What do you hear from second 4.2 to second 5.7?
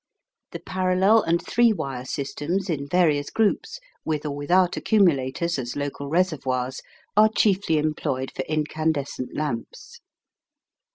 or without accumulators